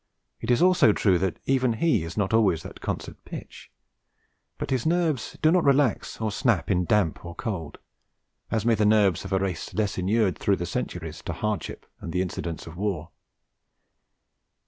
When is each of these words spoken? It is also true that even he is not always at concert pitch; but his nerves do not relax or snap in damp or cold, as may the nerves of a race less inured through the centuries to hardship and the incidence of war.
It 0.39 0.49
is 0.49 0.63
also 0.63 0.93
true 0.93 1.19
that 1.19 1.37
even 1.45 1.73
he 1.73 2.03
is 2.03 2.17
not 2.17 2.33
always 2.33 2.65
at 2.65 2.81
concert 2.81 3.23
pitch; 3.23 3.69
but 4.57 4.71
his 4.71 4.83
nerves 4.83 5.37
do 5.43 5.51
not 5.51 5.63
relax 5.63 6.19
or 6.19 6.31
snap 6.31 6.71
in 6.71 6.85
damp 6.85 7.23
or 7.23 7.35
cold, 7.35 7.77
as 8.49 8.65
may 8.65 8.73
the 8.73 8.83
nerves 8.83 9.25
of 9.25 9.31
a 9.31 9.37
race 9.37 9.75
less 9.75 9.99
inured 9.99 10.39
through 10.39 10.55
the 10.55 10.65
centuries 10.65 11.21
to 11.21 11.33
hardship 11.33 11.85
and 11.99 12.13
the 12.13 12.21
incidence 12.23 12.65
of 12.65 12.77
war. 12.77 13.11